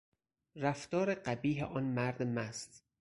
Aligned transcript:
رفتار 0.55 1.13
قبیح 1.13 1.63
آن 1.63 1.83
مرد 1.83 2.23
مست 2.23 2.83